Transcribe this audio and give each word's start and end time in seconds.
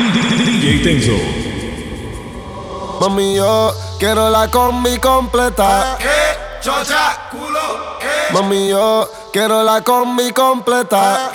DJ 0.00 0.82
Tenso. 0.82 1.12
Mami, 3.00 3.34
yo 3.34 3.74
quiero 3.98 4.30
la 4.30 4.50
combi 4.50 4.98
completa. 4.98 5.96
¿Qué? 5.98 6.06
Chocha, 6.62 7.28
culo, 7.30 7.98
¿qué? 8.00 8.32
Mami, 8.34 8.68
yo 8.68 9.10
quiero 9.32 9.62
la 9.62 9.82
combi 9.82 10.32
completa. 10.32 11.30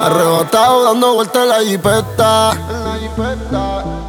Arrebatado 0.00 0.84
dando 0.84 1.14
vueltas 1.14 1.42
en 1.42 1.48
la 1.48 1.60
jipeta. 1.60 2.50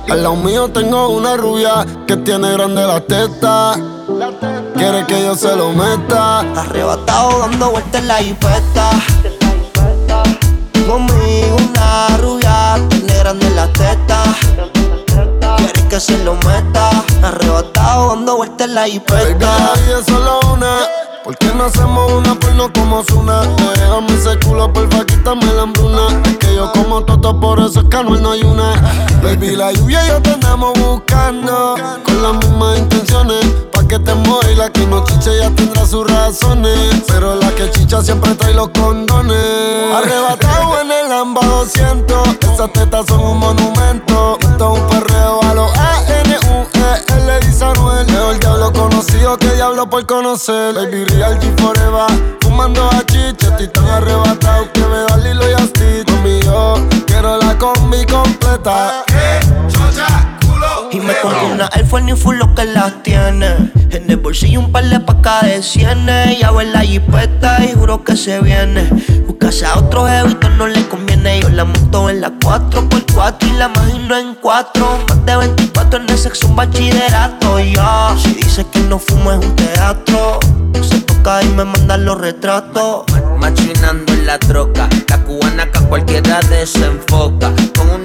Al 0.09 0.23
lado 0.23 0.35
mío 0.37 0.69
tengo 0.69 1.09
una 1.09 1.35
rubia 1.35 1.85
que 2.07 2.15
tiene 2.17 2.51
grande 2.53 2.85
la 2.87 3.01
teta. 3.01 3.75
Quiere 4.75 5.05
que 5.05 5.21
yo 5.21 5.35
se 5.35 5.53
lo 5.55 5.71
meta. 5.73 6.39
Arrebatado 6.39 7.39
dando 7.39 7.71
vueltas 7.71 8.01
en 8.01 8.07
la 8.07 8.15
jipeta. 8.17 8.89
Conmigo 10.87 11.57
una 11.57 12.17
rubia, 12.17 12.75
grande 13.25 13.49
la 13.55 13.67
teta. 13.73 14.21
Quiere 15.57 15.87
que 15.89 15.99
se 15.99 16.23
lo 16.23 16.35
meta. 16.35 16.91
Arrebatado 17.23 18.09
dando 18.09 18.37
vueltas 18.37 18.67
en 18.67 18.75
la 18.75 18.81
Baby, 18.81 19.39
la 19.39 19.73
vida 19.73 19.99
es 19.99 20.05
solo 20.05 20.39
una. 20.53 20.77
¿Por 21.23 21.35
qué 21.39 21.47
no 21.55 21.63
hacemos 21.63 22.11
una 22.11 22.35
porno 22.35 22.71
como 22.71 23.03
Zuna? 23.03 23.41
Déjame 23.73 24.13
ese 24.13 24.37
culo, 24.45 24.71
porfa, 24.71 25.03
quítame 25.05 25.45
la 25.53 25.63
hambruna. 25.63 26.21
Es 26.23 26.37
que 26.37 26.55
yo 26.55 26.71
como 26.71 27.03
toto, 27.03 27.39
por 27.39 27.59
eso 27.61 27.79
es 27.79 27.89
que 27.89 27.97
Anuel 27.97 28.21
no 28.21 28.31
hay 28.33 28.43
una. 28.43 28.73
Baby, 29.23 29.55
la 29.55 29.71
lluvia 29.71 30.05
y 30.05 30.09
yo 30.09 30.21
te 30.21 30.29
andamos 30.29 30.73
buscando. 30.79 31.75
Con 32.05 32.21
las 32.21 32.33
mismas 32.33 32.77
intenciones. 32.77 33.43
Que 33.87 33.99
te 33.99 34.11
y 34.51 34.55
la 34.55 34.69
que 34.71 34.87
no 34.87 35.03
chiche 35.05 35.37
ya 35.37 35.49
tendrá 35.51 35.85
sus 35.85 36.09
razones. 36.09 37.03
Pero 37.07 37.35
la 37.35 37.49
que 37.51 37.69
chicha 37.69 38.01
siempre 38.01 38.33
trae 38.33 38.53
los 38.53 38.69
condones. 38.69 39.37
Arrebatado 39.93 40.81
en 40.81 40.91
el 40.91 41.09
Lamba 41.09 41.41
200. 41.45 42.27
Esas 42.53 42.73
tetas 42.73 43.05
son 43.05 43.21
un 43.21 43.37
monumento. 43.37 44.37
Esto 44.41 44.73
es 44.73 44.81
un 44.81 44.87
perreo 44.87 45.39
a 45.43 45.53
los 45.53 45.71
A-N-U-E. 45.77 47.15
L 47.15 47.39
dice 47.45 47.63
Anuel. 47.63 48.07
Mejor 48.07 48.39
diablo 48.39 48.73
conocido 48.73 49.37
que 49.37 49.51
diablo 49.53 49.89
por 49.89 50.05
conocer. 50.05 50.73
Baby, 50.73 51.05
real 51.05 51.39
G 51.39 51.61
forever. 51.61 52.37
Fumando 52.41 52.89
a 52.89 53.05
chiche, 53.05 53.47
estoy 53.59 53.87
arrebatado 53.87 54.71
que 54.73 54.81
me 54.81 54.97
da 54.97 55.17
Lilo 55.17 55.49
y 55.49 55.53
Asti. 55.53 56.11
Mami, 56.11 56.39
quiero 57.05 57.37
la 57.37 57.57
combi 57.57 58.03
completa. 58.05 59.05
Culo, 59.73 60.24
Y 60.95 60.99
me 61.01 61.13
¿qué? 61.13 61.19
compro 61.23 61.47
una 61.47 61.69
Force 61.89 62.05
New 62.05 62.15
Full 62.15 62.37
lo 62.37 62.55
que 62.55 62.63
las 62.63 63.03
tiene. 63.03 63.47
En 63.91 64.09
el 64.09 64.15
bolsillo 64.15 64.61
un 64.61 64.71
par 64.71 64.85
de 64.85 64.97
pacas 65.01 65.41
de 65.41 65.61
cienes. 65.61 66.39
Ya 66.39 66.51
en 66.57 66.71
la 66.71 66.79
jipeta 66.79 67.61
y 67.65 67.73
juro 67.73 68.01
que 68.05 68.15
se 68.15 68.39
viene. 68.39 68.87
Buscase 69.27 69.65
a 69.65 69.77
otro 69.77 70.07
jevito 70.07 70.47
no 70.51 70.67
le 70.67 70.87
conviene. 70.87 71.41
Yo 71.41 71.49
la 71.49 71.65
monto 71.65 72.09
en 72.09 72.21
la 72.21 72.31
4x4 72.39 73.35
y 73.41 73.57
la 73.57 73.65
imagino 73.65 74.17
en 74.17 74.35
4. 74.35 74.99
Más 75.09 75.25
de 75.25 75.35
24 75.35 75.99
en 75.99 76.09
el 76.09 76.17
sexo, 76.17 76.47
un 76.47 76.55
bachillerato. 76.55 77.59
Ya, 77.59 78.15
si 78.17 78.33
dice 78.35 78.65
que 78.71 78.79
no 78.79 78.97
fumo 78.97 79.33
es 79.33 79.45
un 79.45 79.53
teatro. 79.57 80.39
Se 80.81 81.01
toca 81.01 81.43
y 81.43 81.49
me 81.49 81.65
manda 81.65 81.97
los 81.97 82.17
retratos. 82.17 83.03
Machinando 83.37 84.13
en 84.13 84.27
la 84.27 84.39
troca, 84.39 84.87
la 85.09 85.17
cubana 85.23 85.69
que 85.69 85.79
a 85.79 85.81
cualquiera 85.81 86.39
desenfoca. 86.39 87.51
Con 87.75 87.89
una 87.89 88.04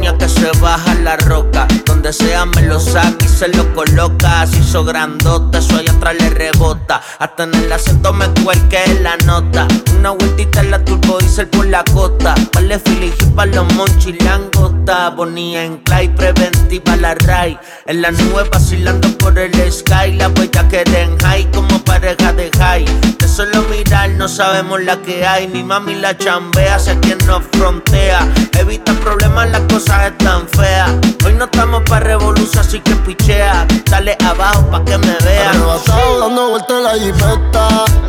que 0.00 0.28
se 0.28 0.50
baja 0.60 0.94
la 0.94 1.16
roca. 1.16 1.66
Donde 1.84 2.12
sea 2.12 2.46
me 2.46 2.62
lo 2.62 2.80
saca 2.80 3.24
y 3.24 3.28
se 3.28 3.48
lo 3.48 3.74
coloca. 3.74 4.42
Así 4.42 4.58
hizo 4.58 4.84
grandote, 4.84 5.58
eso 5.58 5.76
allá 5.76 5.92
atrás 5.92 6.14
le 6.18 6.30
rebota. 6.30 7.00
Hasta 7.18 7.44
en 7.44 7.54
el 7.54 7.72
acento 7.72 8.12
me 8.12 8.26
cuelque 8.42 8.80
la 9.02 9.16
nota. 9.26 9.68
Una 9.98 10.10
vueltita 10.10 10.60
en 10.60 10.70
la 10.70 10.84
turbo 10.84 11.18
diesel 11.18 11.48
por 11.48 11.66
la 11.66 11.84
costa. 11.92 12.34
Vale 12.54 12.78
filiji 12.78 13.26
pa' 13.36 13.46
los 13.46 13.72
monchis 13.74 14.22
langota. 14.24 15.10
Bonía 15.10 15.64
en 15.64 15.78
clay, 15.78 16.08
preventiva 16.08 16.96
la 16.96 17.14
ray. 17.14 17.58
En 17.86 18.00
la 18.02 18.10
nube 18.10 18.48
vacilando 18.50 19.08
por 19.18 19.38
el 19.38 19.52
sky. 19.70 20.12
La 20.16 20.28
huella 20.28 20.66
que 20.68 20.82
en 20.82 21.18
high 21.18 21.50
como 21.52 21.78
pareja 21.84 22.32
de 22.32 22.50
high. 22.58 22.84
De 23.18 23.28
solo 23.28 23.62
mirar 23.70 24.10
no 24.10 24.28
sabemos 24.28 24.82
la 24.82 24.96
que 25.02 25.26
hay. 25.26 25.48
Mi 25.48 25.62
mami 25.62 25.94
la 25.96 26.16
chambea, 26.16 26.78
sé 26.78 26.98
quien 27.00 27.18
nos 27.26 27.42
frontea. 27.52 28.26
Evita 28.58 28.92
problemas, 28.94 29.50
las 29.50 29.62
cosas 29.90 30.12
están 30.12 30.48
feas. 30.48 30.90
Hoy 31.24 31.34
no 31.34 31.44
estamos 31.44 31.82
pa' 31.88 32.00
revolución, 32.00 32.64
así 32.64 32.80
que 32.80 32.94
pichea. 32.96 33.66
Dale 33.90 34.16
abajo 34.24 34.62
pa' 34.70 34.84
que 34.84 34.98
me 34.98 35.16
vea. 35.24 35.50
Arrebatado 35.50 36.20
dando 36.20 36.50
vueltas 36.50 36.76
en 36.76 36.84
la 36.84 36.92
jipeta. 36.92 37.68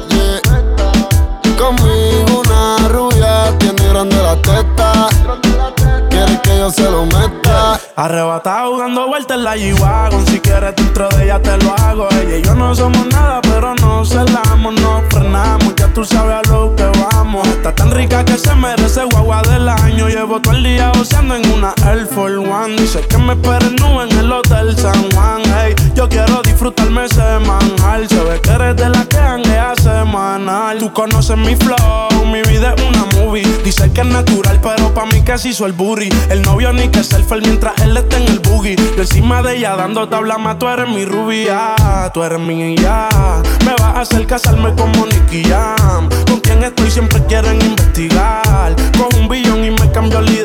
Yeah. 0.10 0.42
Conmigo 1.58 2.42
una 2.42 2.88
rubia 2.90 3.58
tiene 3.60 3.88
grande 3.90 4.16
la 4.18 4.36
teta. 4.42 5.10
Quiere 6.10 6.41
se 6.70 6.84
lo 6.84 7.06
meta. 7.06 7.80
Arrebatado 7.96 8.78
dando 8.78 9.08
vueltas 9.08 9.38
en 9.38 9.44
la 9.44 9.56
G-Wagon. 9.56 10.28
Si 10.28 10.40
quieres 10.40 10.76
dentro 10.76 11.10
de 11.10 11.24
ella 11.24 11.42
te 11.42 11.58
lo 11.58 11.74
hago. 11.74 12.08
Ella 12.12 12.38
y 12.38 12.42
yo 12.44 12.54
no 12.54 12.76
somos 12.76 13.08
nada 13.08 13.42
pero 13.42 13.74
nos 13.76 14.10
celamos 14.10 14.74
Nos 14.82 15.02
frenamos, 15.10 15.74
ya 15.76 15.88
tú 15.88 16.06
sabes 16.06 16.36
a 16.36 16.52
lo 16.52 16.76
que 16.76 16.86
vamos. 16.86 17.48
Está 17.48 17.74
tan 17.74 17.92
rica 17.92 18.24
que 18.24 18.38
se 18.38 18.54
merece 18.54 19.04
guagua 19.06 19.42
del 19.44 19.68
año. 19.68 20.08
Llevo 20.08 20.40
todo 20.40 20.54
el 20.54 20.64
día 20.64 20.92
goceando 20.96 21.36
en 21.36 21.52
una 21.52 21.74
Air 21.88 22.06
Force 22.06 22.38
One. 22.38 22.76
Dice 22.76 23.02
que 23.08 23.18
me 23.18 23.34
esperen 23.34 23.76
nube 23.78 24.04
en 24.10 24.20
el 24.20 24.32
Hotel 24.32 24.78
San 24.78 25.12
Juan. 25.12 25.42
Hey, 25.46 25.74
yo 25.96 26.08
quiero 26.10 26.42
disfrutarme 26.44 27.08
semanal 27.10 28.08
Se 28.08 28.24
ve 28.24 28.40
que 28.42 28.52
eres 28.52 28.76
de 28.76 28.90
la 28.90 29.06
que 29.06 29.18
hanguea 29.18 29.74
semanal. 29.82 30.78
Tú 30.78 30.94
conoces 30.94 31.38
mi 31.38 31.56
flow, 31.56 32.26
mi 32.26 32.42
vida 32.44 32.76
es 32.78 32.84
una 32.84 33.06
movie. 33.18 33.48
Dice 33.64 33.92
que 33.92 34.02
es 34.02 34.08
natural 34.08 34.60
pero 34.62 34.94
pa' 34.94 35.06
mí 35.06 35.22
se 35.38 35.50
hizo 35.50 35.66
el 35.66 35.72
booty 35.72 36.10
El 36.30 36.42
novio 36.52 36.74
ni 36.74 36.90
que 36.90 37.04
selfie 37.04 37.40
mientras 37.42 37.80
él 37.82 37.96
está 37.96 38.18
en 38.18 38.28
el 38.28 38.40
boogie. 38.40 38.76
Yo 38.76 39.02
encima 39.02 39.42
de 39.42 39.58
ella 39.58 39.76
dando 39.76 40.08
tabla 40.08 40.38
más 40.38 40.60
Tú 40.60 40.68
eres 40.68 40.90
mi 40.90 41.06
rubia, 41.06 41.76
tú 42.14 42.24
eres 42.24 42.40
mi 42.40 42.76
ya. 42.76 43.10
Me 43.66 43.72
vas 43.80 43.96
a 43.96 44.02
hacer 44.02 44.28
casarme 44.28 44.74
como 44.76 45.06
Nicky 45.06 45.44
Jam. 45.44 46.10
Con 46.28 46.40
quien 46.42 46.64
estoy 46.64 46.92
siempre 46.92 47.24
quieren 47.26 47.62
investigar. 47.62 48.76
Con 48.98 49.22
un 49.22 49.30
billón 49.30 49.64
y 49.64 49.72
me 49.72 49.92
la 49.92 50.32
identidad 50.32 50.41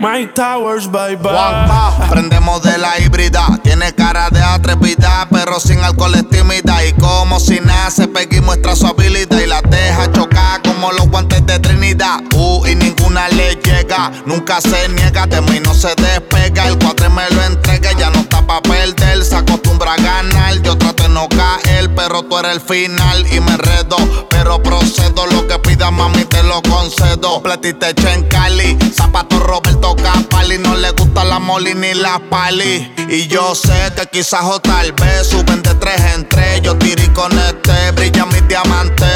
My 0.00 0.26
Towers, 0.32 0.86
bye 0.86 1.16
bye 1.16 2.08
prendemos 2.08 2.62
de 2.62 2.78
la 2.78 2.98
híbrida. 3.00 3.46
Tiene 3.62 3.92
cara 3.94 4.30
de 4.30 4.40
atrevida, 4.40 5.26
pero 5.30 5.60
sin 5.60 5.80
alcohol 5.80 6.14
es 6.14 6.28
tímida. 6.28 6.84
Y 6.84 6.92
como 6.94 7.38
si 7.40 7.60
nace, 7.60 8.08
pega 8.08 8.36
y 8.36 8.40
muestra 8.40 8.74
su 8.76 8.86
habilidad. 8.86 9.38
Y 9.38 9.46
la 9.46 9.60
deja 9.62 10.10
chocar 10.12 10.62
como 10.62 10.92
los 10.92 11.08
guantes 11.08 11.44
de 11.46 11.58
Trinidad. 11.58 12.20
Uh, 12.34 12.66
y 12.66 12.74
ninguna 12.74 13.28
le 13.28 13.56
llega. 13.56 14.10
Nunca 14.24 14.60
se 14.60 14.88
niega, 14.88 15.26
de 15.26 15.40
mí 15.42 15.60
no 15.62 15.74
se 15.74 15.94
despega. 15.96 16.68
El 16.68 16.78
cuadre 16.78 17.08
me 17.08 17.28
lo 17.30 17.42
entrega, 17.44 17.92
ya 17.92 18.10
no 18.10 18.20
está 18.20 18.46
pa' 18.46 18.62
perder. 18.62 19.24
Se 19.24 19.36
acostumbra 19.36 19.94
a 19.94 19.96
ganar. 19.96 20.62
Yo 20.62 20.76
trato 20.76 20.97
no 21.18 21.28
caer, 21.30 21.92
pero 21.96 22.22
tú 22.22 22.38
eres 22.38 22.52
el 22.52 22.60
final. 22.60 23.26
Y 23.32 23.40
me 23.40 23.52
enredo, 23.52 23.96
pero 24.30 24.62
procedo. 24.62 25.26
Lo 25.26 25.48
que 25.48 25.58
pidas, 25.58 25.90
mami, 25.90 26.24
te 26.24 26.42
lo 26.44 26.62
concedo. 26.62 27.42
Platita 27.42 27.90
hecha 27.90 28.14
en 28.14 28.22
Cali, 28.28 28.78
zapato 28.94 29.40
Roberto 29.40 29.96
Capali. 29.96 30.58
No 30.58 30.76
le 30.76 30.90
gusta 30.92 31.24
la 31.24 31.40
moli 31.40 31.74
ni 31.74 31.94
la 31.94 32.20
pali. 32.30 32.94
Y 33.08 33.26
yo 33.26 33.54
sé 33.56 33.92
que 33.96 34.06
quizás 34.06 34.44
o 34.44 34.60
tal 34.60 34.92
vez 34.92 35.26
suben 35.28 35.62
de 35.62 35.74
tres 35.74 36.00
en 36.14 36.28
tres. 36.28 36.62
Yo 36.62 36.76
tiré 36.78 37.12
con 37.12 37.36
este, 37.36 37.90
brilla 37.92 38.24
mi 38.26 38.40
diamante. 38.42 39.06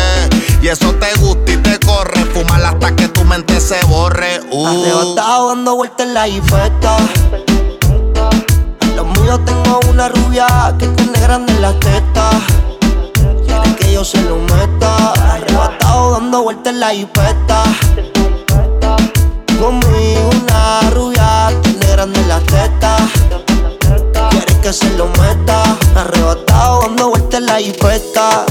Y 0.61 0.69
eso 0.69 0.93
te 0.95 1.15
gusta 1.21 1.53
y 1.53 1.57
te 1.59 1.79
corre. 1.87 2.25
Fumar 2.27 2.65
hasta 2.65 2.97
que 2.97 3.07
tu 3.09 3.23
mente 3.25 3.61
se 3.61 3.81
borre. 3.85 4.41
Uh. 4.51 4.67
Arrebatado 4.67 5.49
dando 5.51 5.77
vueltas 5.77 6.07
en 6.07 6.15
la 6.15 6.27
jipeta. 6.27 6.97
Míos 9.23 9.41
tengo 9.45 9.81
una 9.89 10.09
rubia 10.09 10.47
que 10.79 10.89
tiene 10.89 11.21
grande 11.21 11.53
las 11.61 11.79
tetas. 11.79 12.35
Quiere 13.47 13.77
que 13.77 13.93
yo 13.93 14.05
se 14.05 14.21
lo 14.23 14.37
meta. 14.37 15.13
Arrebatado 15.13 16.13
dando 16.13 16.43
vueltas 16.43 16.73
en 16.73 16.81
la 16.81 16.91
jipeta. 16.91 17.63
Conmigo 19.61 20.31
una 20.43 20.91
rubia 20.91 21.51
tiene 21.63 21.87
grande 21.87 22.25
las 22.27 22.43
tetas. 22.45 23.03
Quiere 24.31 24.61
que 24.61 24.73
se 24.73 24.91
lo 24.97 25.07
meta. 25.07 25.77
Arrebatado 25.95 26.81
dando 26.83 27.11
vueltas 27.11 27.41
en 27.41 27.47
la 27.47 27.59
jipeta. 27.59 28.45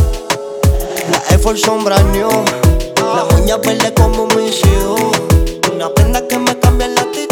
La 1.11 1.21
Air 1.31 1.39
Force 1.39 1.65
sombra 1.65 2.01
new. 2.03 2.29
La 2.97 3.35
uña 3.35 3.57
verde 3.57 3.93
como 3.93 4.25
mi 4.27 4.47
hijos. 4.47 5.01
Una 5.73 5.89
prenda 5.89 6.25
que 6.27 6.37
me 6.37 6.57
cambia 6.59 6.87
la 6.87 7.01
actitud. 7.01 7.31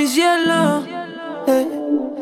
mi 0.00 0.06
cielo. 0.06 0.82
Eh, 1.46 1.68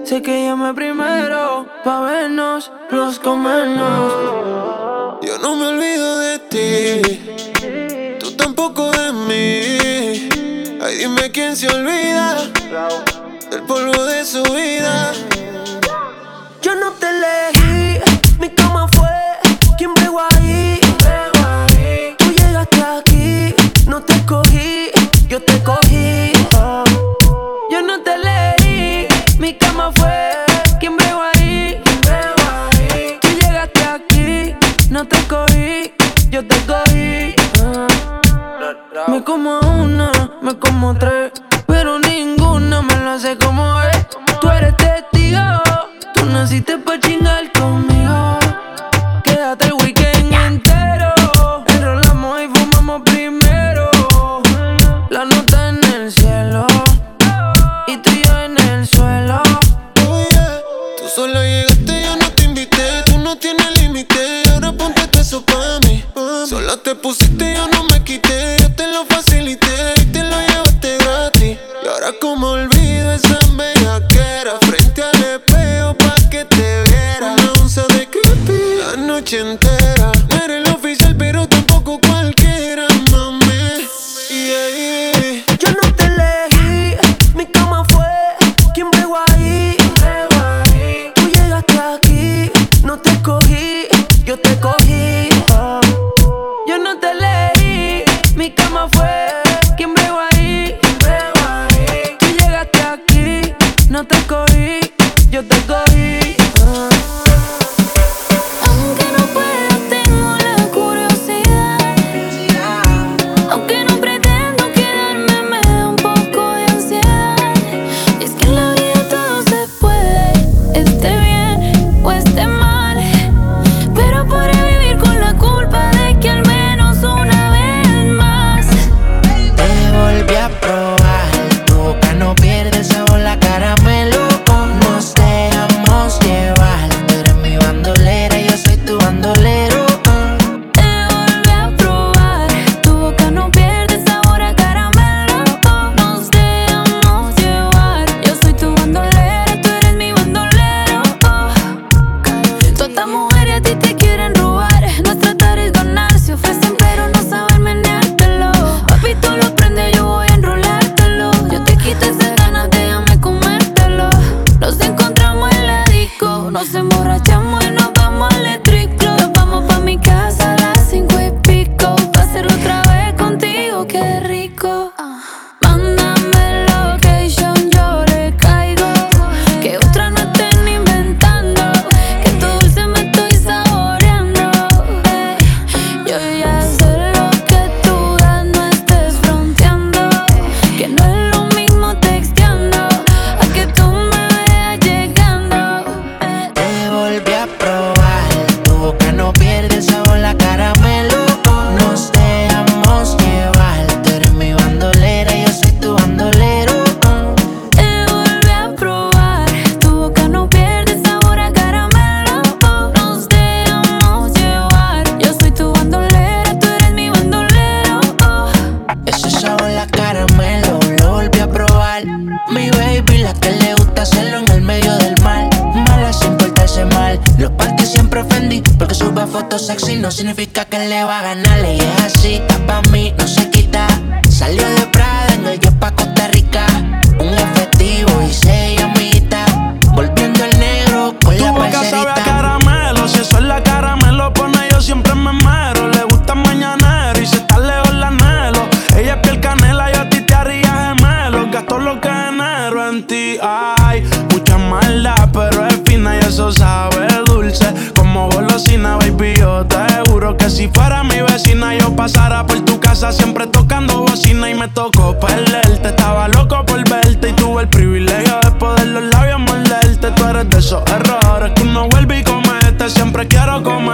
sé 0.05 0.21
que 0.21 0.45
llamé 0.47 0.75
primero 0.75 1.67
pa' 1.85 2.01
vernos, 2.01 2.73
los 2.91 3.21
comernos. 3.21 4.13
Yo 5.23 5.39
no 5.39 5.55
me 5.55 5.67
olvido 5.69 6.19
de 6.19 6.39
ti, 6.53 8.19
tú 8.19 8.33
tampoco 8.33 8.91
de 8.91 9.13
mí. 9.13 10.29
Ay, 10.83 10.97
dime 10.99 11.31
quién 11.31 11.57
se 11.57 11.69
olvida 11.69 12.39
del 13.51 13.63
polvo 13.63 14.05
de 14.05 14.25
su 14.25 14.43
vida. 14.43 15.13
why 89.19 89.48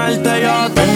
quiero 0.05 0.23
comerte, 0.23 0.43
yo 0.43 0.71
te. 0.75 0.94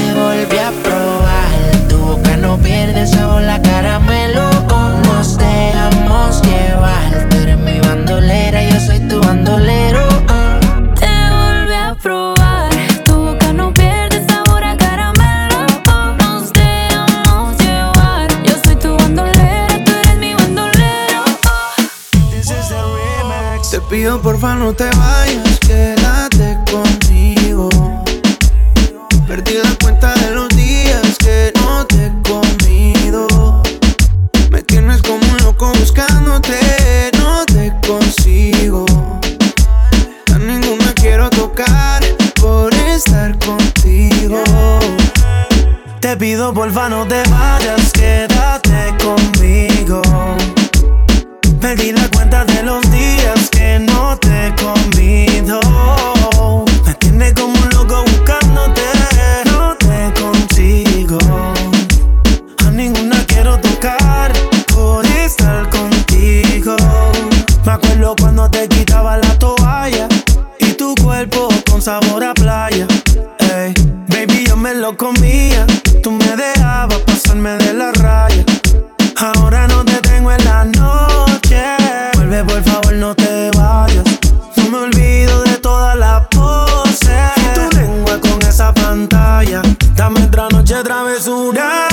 Travesura. 91.52 91.88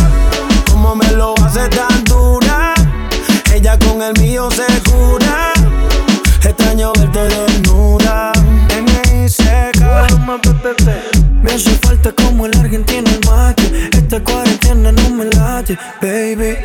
Como 0.70 0.96
me 0.96 1.12
lo 1.12 1.34
hace 1.44 1.68
tan 1.70 2.04
dura. 2.04 2.74
Ella 3.54 3.78
con 3.80 4.02
el 4.02 4.14
mío 4.22 4.50
se 4.52 4.66
cura. 4.90 5.54
Extraño 6.44 6.94
verte 6.94 7.20
desnuda. 7.20 8.32
Me 11.44 11.52
hace 11.52 11.72
falta 11.82 12.12
como 12.12 12.46
el 12.46 12.58
argentino 12.58 13.10
el 13.10 13.30
mate. 13.30 13.90
Esta 13.94 14.20
cuarentena 14.24 14.92
no 14.92 15.10
me 15.12 15.26
late, 15.26 15.78
baby. 16.02 16.58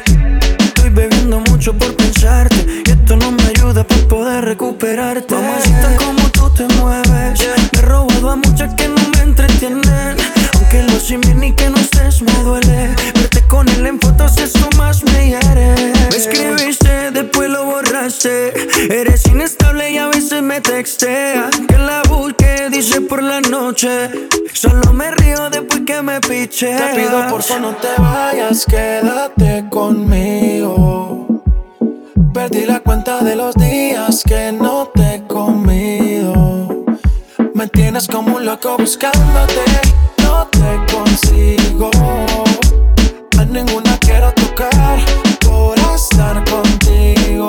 Estoy 0.58 0.90
bebiendo 0.90 1.40
mucho 1.40 1.72
por 1.74 1.94
pensarte. 1.96 2.82
Y 2.86 2.90
esto 2.90 3.16
no 3.16 3.30
me 3.32 3.42
ayuda 3.44 3.84
para 3.84 4.08
poder 4.08 4.44
recuperarte. 4.44 5.34
Mamacita, 5.34 5.96
como 5.96 6.28
tú 6.30 6.50
te 6.50 6.66
mueves. 6.76 7.40
Me 7.72 7.78
he 7.78 7.82
robado 7.82 8.30
a 8.30 8.36
muchas 8.36 8.74
que 8.74 8.88
no 8.88 9.02
me 9.14 9.22
entretienen. 9.22 10.16
Aunque 10.54 10.82
lo 10.82 10.98
sin 10.98 11.20
bien 11.20 11.44
y 11.44 11.52
que 11.52 11.68
no 11.68 11.79
me 12.22 12.42
duele. 12.42 12.94
Verte 13.14 13.42
con 13.48 13.68
él 13.68 13.86
en 13.86 14.00
fotos, 14.00 14.36
eso 14.38 14.68
más 14.76 15.02
me 15.04 15.30
hiere. 15.30 15.74
Me 16.10 16.16
escribiste, 16.16 17.10
después 17.10 17.48
lo 17.48 17.64
borraste. 17.64 18.52
Eres 18.90 19.26
inestable 19.26 19.90
y 19.90 19.98
a 19.98 20.08
veces 20.08 20.42
me 20.42 20.60
texteas. 20.60 21.50
Que 21.68 21.78
la 21.78 22.02
busque, 22.08 22.68
dice 22.70 23.00
por 23.00 23.22
la 23.22 23.40
noche. 23.40 24.10
Solo 24.52 24.92
me 24.92 25.10
río 25.10 25.50
después 25.50 25.82
que 25.86 26.02
me 26.02 26.20
piche. 26.20 26.76
Te 26.76 27.00
pido 27.00 27.26
por 27.28 27.42
favor 27.42 27.62
no 27.62 27.76
te 27.76 27.88
vayas, 28.00 28.64
quédate 28.66 29.64
conmigo. 29.70 31.26
Perdí 32.32 32.64
la 32.64 32.80
cuenta 32.80 33.22
de 33.22 33.36
los 33.36 33.54
días 33.54 34.22
que 34.26 34.52
no 34.52 34.90
te 34.94 35.16
he 35.16 35.26
comido. 35.26 36.84
Me 37.54 37.68
tienes 37.68 38.06
como 38.06 38.36
un 38.36 38.46
loco 38.46 38.76
buscándote, 38.78 39.64
no 40.22 40.46
te 40.46 40.79
consigo. 41.20 41.90
A 43.38 43.44
ninguna 43.44 43.98
quiero 43.98 44.32
tocar 44.32 44.98
por 45.40 45.78
estar 45.94 46.44
contigo. 46.44 47.48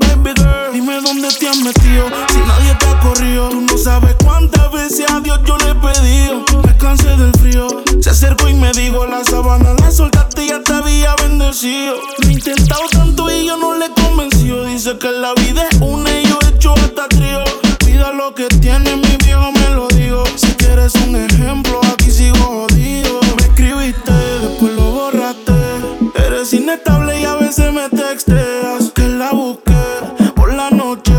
Baby 0.00 0.32
girl, 0.36 0.72
dime 0.72 1.00
dónde 1.00 1.28
te 1.28 1.48
has 1.48 1.58
metido. 1.58 2.06
Si 2.28 2.38
nadie 2.38 2.74
te 2.78 2.86
ha 2.86 3.00
corrido, 3.00 3.48
tú 3.50 3.60
no 3.60 3.78
sabes 3.78 4.14
cuántas 4.24 4.70
veces 4.72 5.10
a 5.10 5.20
Dios 5.20 5.40
yo 5.44 5.56
le 5.58 5.70
he 5.70 5.74
pedido. 5.74 6.44
Me 6.64 6.76
cansé 6.76 7.16
del 7.16 7.32
frío. 7.32 7.68
Se 8.00 8.10
acercó 8.10 8.48
y 8.48 8.54
me 8.54 8.72
dijo: 8.72 9.06
La 9.06 9.24
sabana 9.24 9.74
la 9.74 9.90
soltaste 9.90 10.44
y 10.44 10.48
ya 10.48 10.62
te 10.62 10.72
había 10.72 11.14
bendecido. 11.16 11.94
Lo 12.18 12.28
he 12.28 12.32
intentado 12.32 12.82
tanto 12.90 13.30
y 13.30 13.46
yo 13.46 13.56
no 13.56 13.74
le 13.76 13.86
he 13.86 13.92
convencido. 13.92 14.64
Dice 14.64 14.98
que 14.98 15.10
la 15.10 15.34
vida 15.34 15.66
es 15.70 15.78
una 15.80 16.10
y 16.20 16.26
yo 16.26 16.38
he 16.42 16.54
hecho 16.54 16.74
hasta 16.74 17.08
trío. 17.08 17.44
Cuida 17.84 18.12
lo 18.12 18.34
que 18.34 18.46
tiene, 18.60 18.96
mi 18.96 19.16
viejo 19.24 19.52
me 19.52 19.70
lo 19.70 19.88
digo. 19.88 20.24
Si 20.36 20.48
quieres 20.54 20.94
un 21.06 21.16
ejemplo, 21.16 21.80
inestable 26.76 27.20
y 27.20 27.24
a 27.24 27.34
veces 27.36 27.72
me 27.72 27.88
texteas. 27.88 28.92
Que 28.94 29.08
la 29.08 29.30
busqué 29.32 30.32
por 30.34 30.52
la 30.52 30.70
noche. 30.70 31.14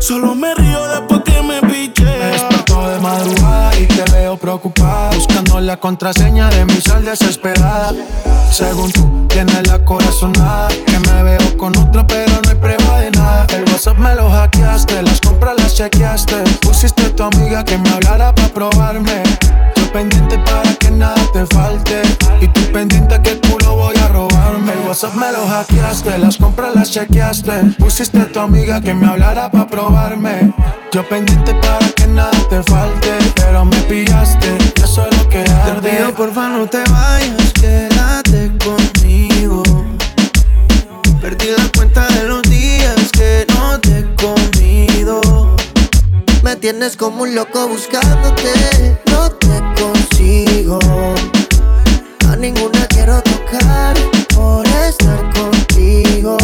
Solo 0.00 0.34
me 0.34 0.54
río 0.54 0.88
después 0.88 1.22
que 1.24 1.42
me 1.42 1.60
piche. 1.62 2.04
Me 2.04 2.26
despertó 2.26 2.88
de 2.88 2.98
madrugada 3.00 3.78
y 3.78 3.86
te 3.86 4.04
veo 4.12 4.36
preocupada 4.36 5.10
Buscando 5.14 5.60
la 5.60 5.78
contraseña 5.78 6.48
de 6.50 6.64
mi 6.64 6.80
sal 6.80 7.04
desesperada 7.04 7.92
Según 8.50 8.90
tú, 8.92 9.26
tienes 9.28 9.66
la 9.68 9.84
corazonada 9.84 10.68
Que 10.86 10.98
me 10.98 11.22
veo 11.22 11.56
con 11.56 11.76
otra 11.76 12.06
pero 12.06 12.32
no 12.42 12.48
hay 12.48 12.56
prueba 12.56 13.00
de 13.00 13.10
nada 13.10 13.46
El 13.54 13.64
WhatsApp 13.64 13.98
me 13.98 14.14
lo 14.14 14.30
hackeaste, 14.30 15.02
las 15.02 15.20
compras 15.20 15.56
las 15.58 15.74
chequeaste 15.74 16.36
Pusiste 16.60 17.06
a 17.06 17.14
tu 17.14 17.22
amiga 17.24 17.64
que 17.64 17.78
me 17.78 17.90
hablara 17.90 18.34
para 18.34 18.48
probarme 18.48 19.22
Yo 19.76 19.92
pendiente 19.92 20.38
para 20.38 20.74
que 20.74 20.90
nada 20.90 21.20
te 21.32 21.46
falte 21.46 22.02
Y 22.40 22.48
tú 22.48 22.60
pendiente 22.72 23.20
que 23.22 23.30
el 23.30 23.40
culo 23.40 23.76
voy 23.76 23.97
WhatsApp 24.88 25.16
me 25.16 25.30
lo 25.32 25.46
hackeaste, 25.46 26.16
las 26.16 26.38
compras 26.38 26.74
las 26.74 26.90
chequeaste. 26.90 27.74
Pusiste 27.78 28.20
a 28.20 28.32
tu 28.32 28.40
amiga 28.40 28.80
que 28.80 28.94
me 28.94 29.06
hablara 29.06 29.50
para 29.50 29.66
probarme. 29.66 30.54
Yo 30.92 31.06
pendiente 31.06 31.52
para 31.56 31.86
que 31.90 32.06
nada 32.06 32.30
te 32.48 32.62
falte 32.62 33.10
Pero 33.34 33.66
me 33.66 33.76
pillaste, 33.82 34.56
eso 34.82 35.06
es 35.06 35.18
lo 35.18 35.28
Te 35.28 35.44
pido 35.82 36.14
porfa 36.14 36.48
no 36.48 36.66
te 36.66 36.82
vayas, 36.90 37.52
quédate 37.52 38.50
conmigo. 38.64 39.62
Perdí 41.20 41.48
la 41.54 41.68
cuenta 41.76 42.06
de 42.08 42.24
los 42.24 42.42
días 42.44 43.10
que 43.12 43.44
no 43.54 43.78
te 43.80 43.98
he 43.98 44.14
comido. 44.14 45.20
Me 46.42 46.56
tienes 46.56 46.96
como 46.96 47.24
un 47.24 47.34
loco 47.34 47.68
buscándote, 47.68 48.96
no 49.10 49.30
te 49.32 49.82
consigo. 49.82 50.78
A 52.26 52.36
ninguna 52.36 52.86
quiero 52.86 53.22
por 54.34 54.66
estar 54.66 55.32
contigo. 55.34 56.36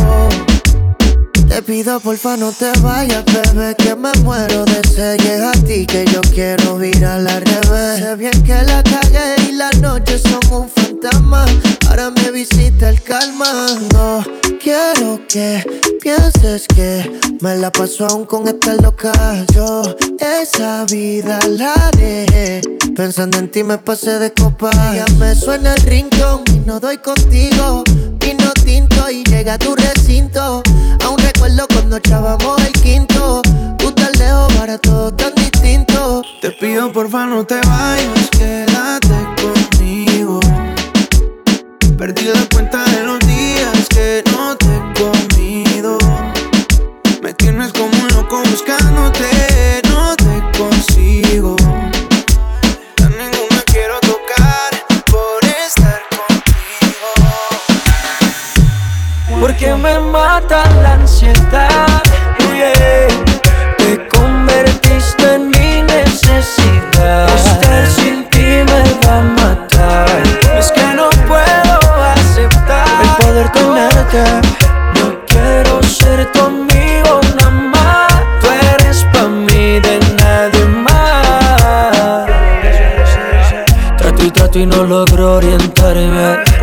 Te 1.48 1.62
pido 1.62 2.00
porfa 2.00 2.36
no 2.36 2.50
te 2.52 2.72
vayas, 2.80 3.24
bebé, 3.26 3.74
que 3.76 3.94
me 3.94 4.12
muero 4.22 4.64
de 4.64 4.82
sed. 4.88 5.18
Llega 5.18 5.50
a 5.50 5.52
ti 5.52 5.86
que 5.86 6.04
yo 6.06 6.20
quiero 6.22 6.82
ir 6.82 7.04
a 7.04 7.18
la 7.18 7.40
revés. 7.40 7.98
Sé 7.98 8.16
bien 8.16 8.42
que 8.44 8.62
la 8.62 8.82
cagué 8.82 9.36
y 9.48 9.52
las 9.52 9.78
noches 9.80 10.22
son 10.22 10.62
un 10.62 10.68
fantasma. 10.68 11.44
Ahora 11.88 12.10
me 12.10 12.30
visita 12.30 12.88
el 12.88 13.00
calma. 13.02 13.46
No 13.92 14.43
quiero 14.64 15.20
que 15.28 15.62
pienses 16.00 16.66
que 16.74 17.20
me 17.42 17.54
la 17.56 17.70
paso 17.70 18.06
aún 18.06 18.24
con 18.24 18.48
esta 18.48 18.74
loca. 18.76 19.12
Yo 19.54 19.82
esa 20.18 20.86
vida 20.86 21.38
la 21.50 21.90
dejé. 21.98 22.62
Pensando 22.96 23.38
en 23.38 23.50
ti 23.50 23.62
me 23.62 23.76
pasé 23.76 24.18
de 24.18 24.32
copa. 24.32 24.70
Ya 24.94 25.04
me 25.18 25.34
suena 25.34 25.74
el 25.74 25.82
rincón 25.82 26.44
y 26.46 26.66
no 26.66 26.80
doy 26.80 26.96
contigo. 26.96 27.84
Vino 28.20 28.50
tinto 28.64 29.10
y 29.10 29.22
llega 29.24 29.54
a 29.54 29.58
tu 29.58 29.76
recinto. 29.76 30.62
Aún 31.04 31.18
recuerdo 31.18 31.66
cuando 31.68 31.98
echábamos 31.98 32.58
el 32.66 32.72
quinto. 32.72 33.42
Tú 33.78 33.92
tan 33.92 34.12
lejos 34.12 34.50
para 34.54 34.78
todo 34.78 35.12
tan 35.12 35.34
distinto. 35.34 36.22
Te 36.40 36.50
pido 36.52 36.90
porfa 36.90 37.26
no 37.26 37.44
te 37.44 37.60
vayas, 37.66 38.30
quédate 38.30 39.14
conmigo. 39.42 40.40
Perdí 41.98 42.24
la 42.24 42.48
cuenta 42.52 42.83
y 84.56 84.66
no 84.66 84.84
logro 84.84 85.34
orientarme. 85.36 86.53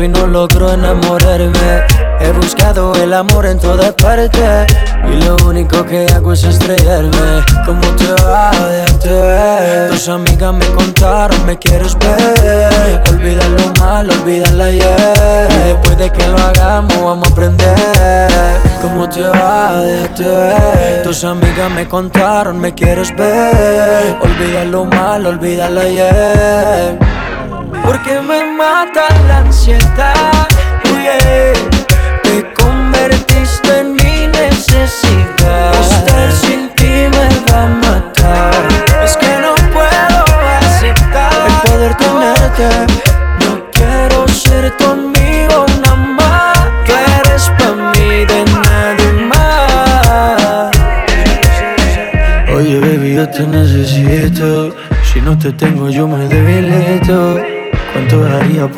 Y 0.00 0.06
no 0.06 0.28
logro 0.28 0.72
enamorarme. 0.72 1.82
He 2.20 2.30
buscado 2.30 2.94
el 2.94 3.12
amor 3.12 3.46
en 3.46 3.58
todas 3.58 3.92
partes. 3.94 4.66
Y 5.12 5.24
lo 5.24 5.34
único 5.44 5.84
que 5.84 6.06
hago 6.14 6.34
es 6.34 6.44
estrellarme. 6.44 7.42
¿Cómo 7.66 7.80
te 7.96 8.06
va? 8.22 8.52
Déjate 8.70 9.10
ver. 9.10 9.90
Tus 9.90 10.08
amigas 10.08 10.54
me 10.54 10.66
contaron, 10.66 11.44
me 11.46 11.58
quieres 11.58 11.98
ver. 11.98 13.02
Olvida 13.10 13.48
lo 13.48 13.72
malo, 13.80 14.12
olvida 14.12 14.48
el 14.50 14.60
ayer. 14.60 15.48
Y 15.50 15.68
después 15.68 15.98
de 15.98 16.12
que 16.12 16.28
lo 16.28 16.38
hagamos, 16.38 17.02
vamos 17.02 17.28
a 17.28 17.32
aprender. 17.32 18.28
¿Cómo 18.80 19.08
te 19.08 19.22
va? 19.22 19.80
Déjate 19.80 20.22
ver. 20.22 21.02
Tus 21.02 21.24
amigas 21.24 21.70
me 21.72 21.88
contaron, 21.88 22.60
me 22.60 22.72
quieres 22.72 23.14
ver. 23.16 24.16
Olvida 24.20 24.64
lo 24.64 24.84
malo, 24.84 25.30
olvida 25.30 25.66
el 25.66 25.78
ayer. 25.78 26.98
Porque 27.88 28.20
me 28.20 28.44
mata 28.44 29.08
la 29.26 29.38
ansiedad. 29.38 30.46
yeah. 30.84 31.54
Te 32.22 32.52
convertiste 32.52 33.78
en 33.78 33.94
mi 33.94 34.26
necesidad. 34.26 35.97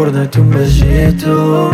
Por 0.00 0.12
darte 0.12 0.40
un 0.40 0.48
besito? 0.48 1.70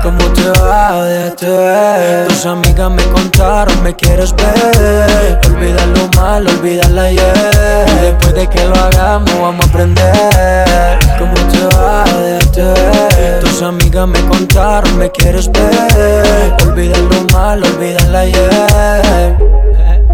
¿Cómo 0.00 0.24
te 0.32 0.48
va? 0.60 1.04
Déjate 1.06 1.48
ver. 1.48 2.28
Tus 2.28 2.46
amigas 2.46 2.90
me 2.92 3.02
contaron, 3.08 3.82
me 3.82 3.96
quieres 3.96 4.32
ver. 4.36 5.40
Olvida 5.46 5.86
lo 5.86 6.06
malo, 6.16 6.48
olvida 6.50 6.86
el 6.86 6.96
ayer. 6.96 7.84
Y 7.96 8.04
después 8.04 8.34
de 8.34 8.46
que 8.46 8.64
lo 8.64 8.76
hagamos, 8.76 9.40
vamos 9.40 9.66
a 9.66 9.68
aprender. 9.68 10.98
¿Cómo 11.18 11.34
te 11.50 11.76
va? 11.78 12.04
Déjate. 12.04 13.40
Tus 13.40 13.60
amigas 13.62 14.06
me 14.06 14.20
contaron, 14.26 14.96
me 14.96 15.10
quieres 15.10 15.50
ver. 15.50 16.54
Olvida 16.64 16.96
lo 16.96 17.36
malo, 17.36 17.66
olvida 17.74 17.98
el 18.06 18.14
ayer. 18.14 19.36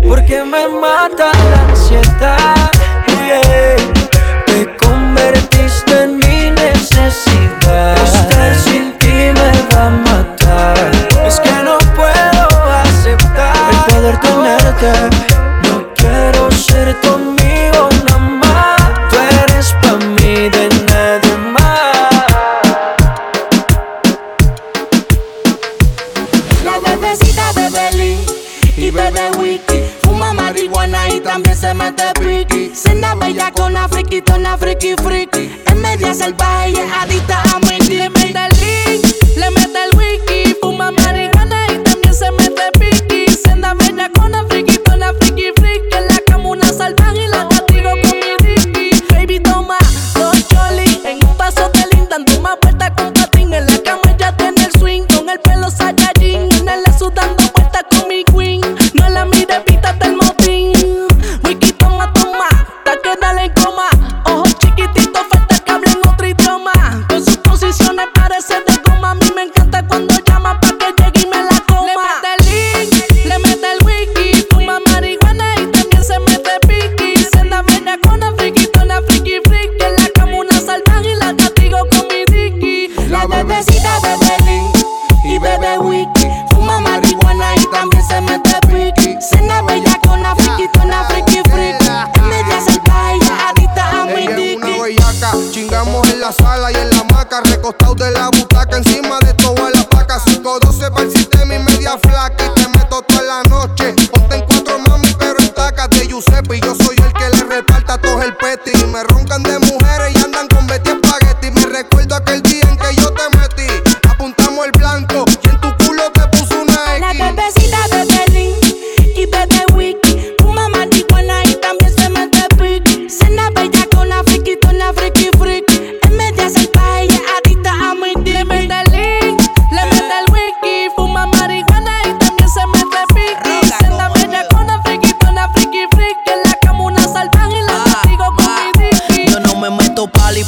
Porque 0.02 0.42
me 0.44 0.66
mata 0.80 1.30
la 1.50 1.68
ansiedad. 1.68 2.60
No 14.70 15.92
quiero 15.96 16.48
ser 16.52 16.94
tu 17.00 17.08
amigo 17.08 17.88
nada 18.06 18.18
más. 18.18 19.10
Tú 19.10 19.16
eres 19.42 19.74
pa' 19.82 19.96
mí 19.96 20.48
de 20.48 20.68
nadie 20.86 21.36
más. 21.38 22.96
La 26.64 26.78
bebecita 26.78 27.52
de 27.54 27.68
Belly 27.68 28.18
y 28.76 28.90
bebe 28.92 29.32
wiki. 29.38 29.82
Fuma 30.02 30.32
marihuana 30.32 31.08
y 31.08 31.20
también 31.20 31.56
se 31.56 31.74
mete 31.74 32.04
piqui. 32.20 32.72
Cena 32.72 33.16
bella 33.16 33.50
con 33.50 33.72
la 33.72 33.88
friquitona 33.88 34.56
friki 34.56 34.94
friki. 35.02 35.62
Es 35.66 35.74
media 35.74 36.14
salvaje 36.14 36.70
y 36.70 36.76
es 36.76 36.92
adicta 36.92 37.39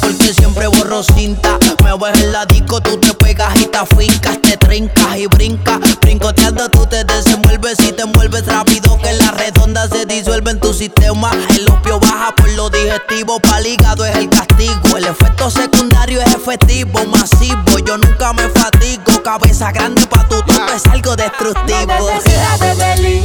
porque 0.00 0.33
siempre 0.33 0.66
borro 0.66 1.02
cinta. 1.02 1.59
Me 1.83 1.92
ves 1.96 2.22
en 2.22 2.33
la 2.33 2.46
disco, 2.46 2.81
tú 2.81 2.98
te 2.98 3.12
pegas 3.14 3.55
y 3.61 3.66
te 3.66 3.78
afincas, 3.78 4.40
te 4.40 4.57
trincas 4.57 5.16
y 5.16 5.26
brincas. 5.26 5.78
Brincoteando 6.00 6.68
tú 6.68 6.87
te 6.87 7.05
desenvuelves 7.05 7.78
y 7.81 7.92
te 7.92 8.02
envuelves 8.02 8.46
rápido 8.46 8.98
que 8.98 9.12
la 9.14 9.31
redonda 9.33 9.88
se 9.88 10.07
disuelve 10.07 10.52
en 10.52 10.61
tu 10.61 10.72
sistema. 10.72 11.31
El 11.50 11.68
opio 11.70 11.98
baja 12.00 12.35
por 12.37 12.50
lo 12.52 12.70
digestivo, 12.70 13.40
pa'l 13.40 13.66
hígado 13.66 14.05
es 14.05 14.16
el 14.16 14.28
castigo. 14.28 14.96
El 14.96 15.05
efecto 15.05 15.50
secundario 15.50 16.20
es 16.20 16.35
efectivo, 16.35 17.05
masivo. 17.07 17.78
Yo 17.85 17.98
nunca 17.98 18.33
me 18.33 18.48
fatigo, 18.50 19.22
cabeza 19.22 19.72
grande 19.72 20.07
pa' 20.07 20.26
tu 20.28 20.40
tonto 20.42 20.72
es 20.74 20.87
algo 20.87 21.16
destructivo. 21.16 22.11
No 22.11 22.74
feliz 22.76 23.24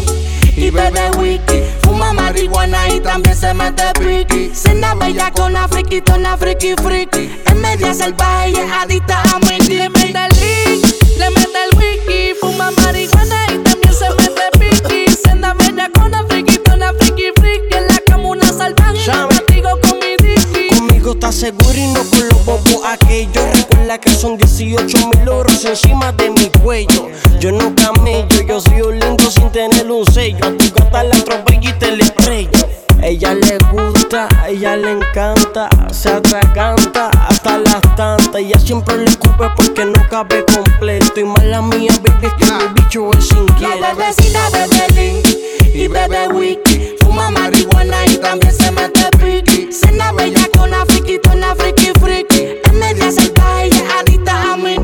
y 0.57 0.71
bebe 0.71 1.11
wiki 1.17 1.56
Fuma 3.17 3.29
marihuana 3.29 3.33
y 3.33 3.33
también 3.33 3.35
se 3.35 3.53
mete 3.53 3.83
piqui. 3.99 4.55
Cena 4.55 4.95
bella 4.95 5.31
con 5.31 5.51
una 5.51 5.67
friquitona 5.67 6.37
friki 6.37 6.75
friki. 6.75 7.41
En 7.47 7.61
media 7.61 7.93
salvaje 7.93 8.51
y 8.51 8.55
es 8.55 8.71
adicta 8.71 9.21
a 9.23 9.39
mi 9.39 9.57
Le 9.59 9.89
mete 9.89 10.19
el 10.25 10.39
link, 10.39 10.85
le 11.17 11.29
mete 11.31 11.63
el 11.69 11.77
wiki. 11.77 12.33
Fuma 12.39 12.71
marihuana 12.71 13.45
y 13.53 13.57
también 13.59 13.93
se 13.93 14.09
mete 14.11 14.41
piqui. 14.59 15.15
Cena 15.23 15.53
bella 15.53 15.89
con 15.93 16.05
una 16.05 16.23
friquitona 16.27 16.93
friki 16.99 17.31
friki. 17.39 17.75
En 17.75 17.87
la 17.87 17.99
cama 18.05 18.29
una 18.29 18.53
salvaje 18.53 18.99
y 18.99 19.35
contigo 19.35 19.69
con 19.81 19.99
mi 19.99 20.15
dicky. 20.17 20.75
Conmigo 20.75 21.11
estás 21.13 21.35
seguro 21.35 21.73
y 21.75 21.87
no 21.87 22.03
con 22.09 22.27
los 22.29 22.45
bobos 22.45 22.85
aquellos. 22.85 23.43
Recuerda 23.55 23.97
que 23.99 24.09
son 24.11 24.37
18 24.37 24.97
mil 25.07 25.27
euros 25.27 25.65
encima 25.65 26.11
de 26.11 26.29
mi 26.29 26.49
cuello. 26.61 27.09
Yo 27.39 27.51
no 27.51 27.73
camello, 27.75 28.41
yo 28.47 28.59
soy 28.59 28.81
un 28.81 28.99
lindo 28.99 29.29
sin 29.29 29.51
tener 29.51 29.89
un 29.91 30.05
sello. 30.11 30.43
A 30.43 30.51
tu 30.51 30.71
gata 30.73 31.03
la 31.03 31.16
Ella 33.07 33.33
le 33.35 33.57
gusta, 33.71 34.27
ella 34.49 34.75
le 34.75 34.91
encanta, 34.91 35.69
se 35.93 36.09
atraganta 36.09 37.09
hasta 37.29 37.57
las 37.59 37.79
tantas. 37.95 38.35
Ella 38.35 38.59
siempre 38.59 38.97
le 38.97 39.05
escupe 39.05 39.45
porque 39.55 39.85
no 39.85 40.05
cabe 40.09 40.43
completo. 40.53 41.17
Y 41.17 41.23
mala 41.23 41.61
mía, 41.61 41.93
baby, 42.03 42.27
que 42.37 42.45
mi 42.45 42.73
bicho 42.75 43.09
es 43.13 43.31
La 43.31 43.39
inquieto. 43.39 43.95
bebecita 43.95 44.49
bebe 44.49 44.87
link 44.93 45.25
y 45.73 45.87
bebe 45.87 46.27
wiki. 46.33 46.95
Fuma 46.99 47.31
marihuana 47.31 48.05
y 48.07 48.17
también 48.17 48.53
se 48.53 48.69
mete 48.71 49.07
piqui. 49.19 49.71
Cena 49.71 50.11
bella 50.11 50.45
con 50.51 50.67
una 50.67 50.85
friquitona 50.85 51.55
friki 51.55 51.93
friki. 52.01 52.57
En 52.65 52.77
media 52.77 53.07
es 53.07 53.17
adicta 53.99 54.51
a 54.51 54.57
mi 54.57 54.77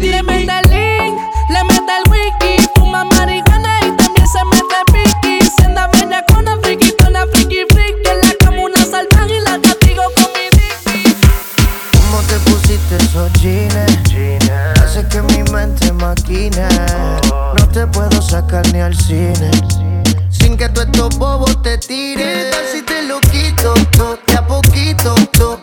esos? 13.13 14.83
Hace 14.83 15.07
que 15.07 15.21
mi 15.21 15.43
mente 15.51 15.91
maquine. 15.93 16.67
No 17.57 17.67
te 17.69 17.85
puedo 17.87 18.21
sacar 18.21 18.65
ni 18.73 18.81
al 18.81 18.95
cine. 18.97 19.51
Sin 20.29 20.57
que 20.57 20.67
tú 20.69 20.81
estos 20.81 21.17
bobos 21.17 21.61
te 21.61 21.77
tiren. 21.77 22.17
¿Qué 22.17 22.49
tal 22.51 22.65
si 22.71 22.81
te 22.81 23.03
lo 23.03 23.19
quito? 23.19 23.73
todo 23.91 24.17
de 24.27 24.33
a 24.33 24.47
poquito. 24.47 25.15
todo, 25.33 25.59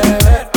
beber. 0.00 0.50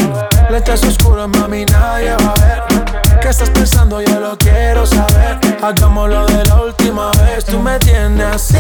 Lentes 0.50 0.84
oscuras, 0.84 1.28
mami, 1.28 1.66
nadie 1.66 2.12
va 2.12 2.34
a 2.34 2.42
ver. 2.42 3.20
¿Qué 3.22 3.30
estás 3.30 3.50
pensando? 3.50 4.02
Yo 4.02 4.20
lo 4.20 4.38
quiero 4.38 4.86
saber. 4.86 5.40
Hagámoslo 5.62 6.26
de 6.28 6.46
la 6.46 6.62
última 6.62 7.12
vez. 7.24 7.46
Tú 7.46 7.60
me 7.60 7.78
tienes 7.80 8.26
así. 8.36 8.58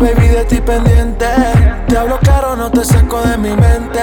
Baby, 0.00 0.28
de 0.28 0.44
ti 0.46 0.60
pendiente. 0.60 1.26
Te 1.88 1.98
hablo 1.98 2.18
caro, 2.22 2.56
no 2.56 2.70
te 2.70 2.84
saco 2.84 3.20
de 3.22 3.36
mi 3.36 3.50
mente. 3.50 4.00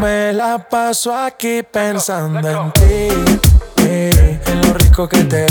Me 0.00 0.32
la 0.32 0.58
paso 0.58 1.14
aquí 1.16 1.62
pensando 1.62 2.48
en 2.48 2.70
ti. 2.72 3.08
en 3.78 4.60
lo 4.62 4.74
rico 4.74 5.08
que 5.08 5.24
te 5.24 5.50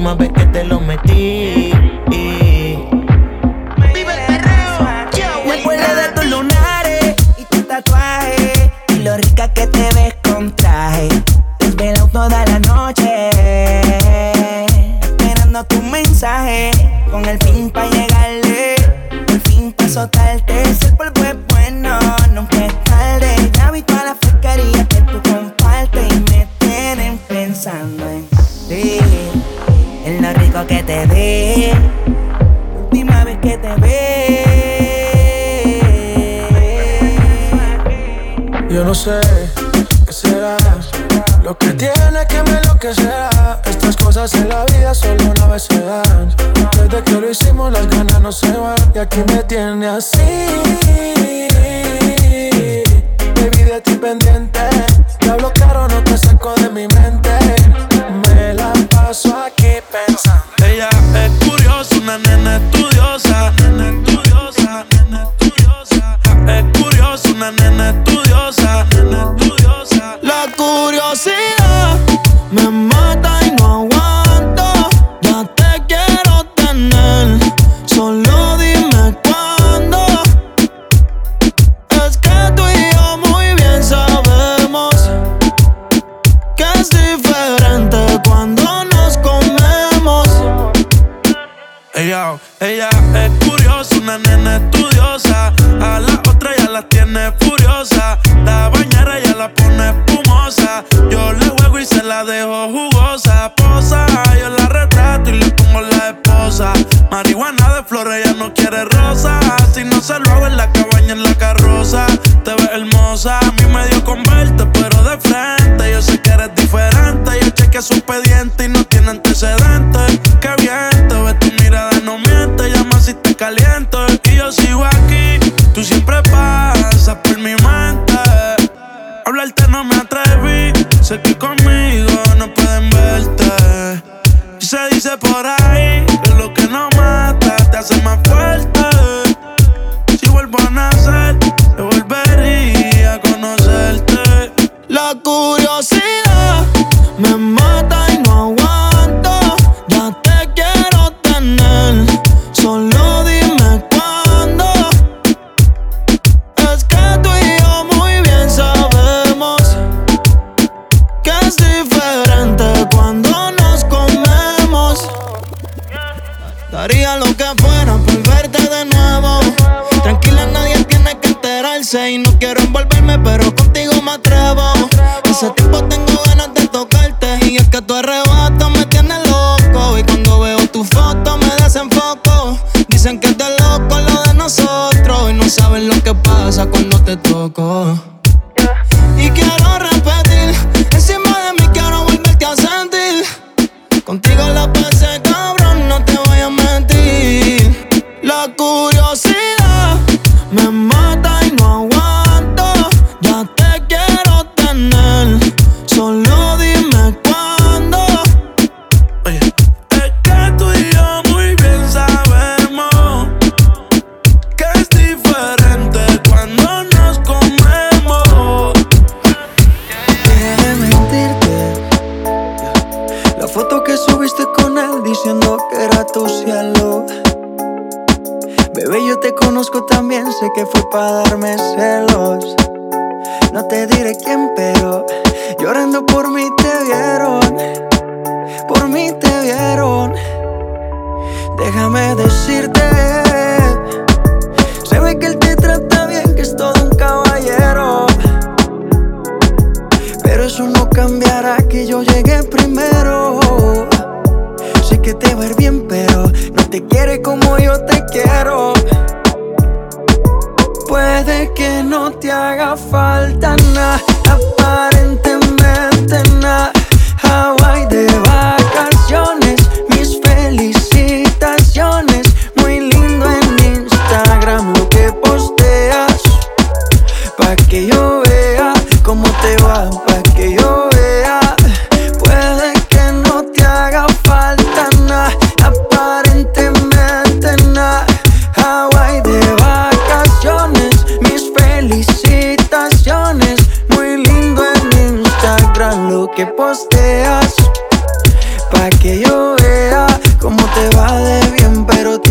última 0.00 0.14
vez 0.14 0.32
que 0.32 0.46
te 0.46 0.64
lo 0.64 0.80
metí. 0.80 1.69
sé 39.00 39.20
qué 40.04 40.12
será. 40.12 40.56
Lo 41.42 41.56
que 41.56 41.72
tiene 41.72 42.26
que 42.28 42.42
me 42.42 42.60
lo 42.66 42.74
que 42.78 42.92
será. 42.94 43.62
Estas 43.64 43.96
cosas 43.96 44.34
en 44.34 44.48
la 44.48 44.64
vida 44.66 44.94
solo 44.94 45.24
una 45.24 45.46
vez 45.46 45.62
se 45.62 45.80
dan. 45.80 46.34
Desde 46.76 47.02
que 47.02 47.12
lo 47.12 47.30
hicimos, 47.30 47.72
las 47.72 47.88
ganas 47.88 48.20
no 48.20 48.30
se 48.30 48.52
van. 48.52 48.76
Y 48.94 48.98
aquí 48.98 49.20
me 49.26 49.42
tiene 49.44 49.86
así 49.86 51.39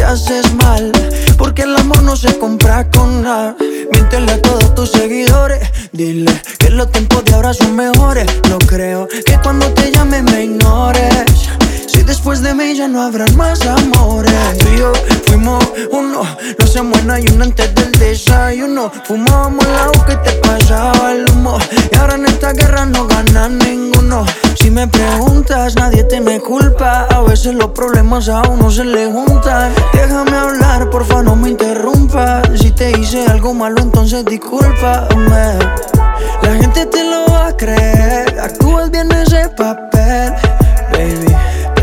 haces 0.10 0.52
mal. 0.56 0.92
Porque 1.38 1.62
el 1.64 1.76
amor 1.76 2.02
no 2.04 2.16
se 2.16 2.38
compra 2.38 2.90
con 2.90 3.22
nada. 3.22 3.56
Miéntele 3.92 4.32
a 4.32 4.42
todos 4.42 4.74
tus 4.76 4.92
seguidores. 4.92 5.60
Dile 5.92 6.32
que 6.58 6.70
los 6.72 6.92
tiempos 6.92 7.24
de 7.26 7.34
ahora 7.36 7.54
son 7.54 7.76
mejores. 7.76 8.26
No 8.50 8.58
creo 8.58 9.08
que 9.08 9.38
cuando 9.44 9.68
te 9.74 9.92
llame 9.92 10.22
me 10.24 10.46
ignores. 10.46 11.50
Después 12.10 12.42
de 12.42 12.56
mí 12.56 12.74
ya 12.74 12.88
no 12.88 13.04
habrán 13.04 13.38
más 13.38 13.64
amores. 13.68 14.58
Tú 14.58 14.66
y 14.74 14.80
yo 14.80 14.92
fuimos 15.28 15.64
uno. 15.92 16.24
No 16.58 16.66
se 16.66 16.82
muera 16.82 17.20
y 17.20 17.28
uno 17.28 17.44
antes 17.44 17.74
del 17.76 17.92
desayuno. 17.92 18.92
Fumábamos 19.06 19.64
agua 19.68 20.06
que 20.08 20.16
te 20.16 20.32
pasaba 20.38 21.12
el 21.12 21.30
humo. 21.30 21.60
Y 21.92 21.96
ahora 21.98 22.16
en 22.16 22.26
esta 22.26 22.52
guerra 22.54 22.88
no 22.88 23.06
gana 23.06 23.48
ninguno. 23.50 24.26
Si 24.56 24.72
me 24.72 24.88
preguntas, 24.88 25.76
nadie 25.76 26.04
te 26.04 26.20
me 26.20 26.40
culpa. 26.40 27.06
A 27.12 27.22
veces 27.22 27.54
los 27.54 27.70
problemas 27.70 28.28
a 28.28 28.42
uno 28.42 28.72
se 28.72 28.86
le 28.86 29.06
juntan. 29.06 29.72
Déjame 29.94 30.36
hablar, 30.36 30.90
porfa, 30.90 31.22
no 31.22 31.36
me 31.36 31.52
interrumpas. 31.52 32.50
Si 32.60 32.72
te 32.72 32.90
hice 32.90 33.24
algo 33.28 33.54
malo, 33.54 33.82
entonces 33.84 34.26
discúlpame. 34.26 35.60
La 36.42 36.56
gente 36.60 36.88
te 36.88 37.04
lo 37.04 37.32
va 37.32 37.50
a 37.50 37.56
creer. 37.56 38.40
Actúas 38.40 38.90
bien 38.90 39.12
ese 39.12 39.48
papel, 39.50 40.34
baby. 40.92 41.29